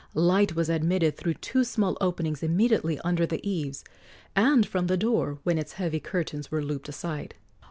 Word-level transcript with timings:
Light 0.15 0.55
was 0.55 0.67
admitted 0.67 1.15
through 1.15 1.35
two 1.35 1.63
small 1.63 1.95
openings 2.01 2.41
immediately 2.41 2.97
under 3.01 3.27
the 3.27 3.39
eaves, 3.47 3.83
and 4.35 4.65
from 4.65 4.87
the 4.87 4.97
door 4.97 5.37
when 5.43 5.59
its 5.59 5.73
heavy 5.73 5.99
curtains 5.99 6.49
were 6.49 6.63
looped 6.63 6.89
aside. 6.89 7.35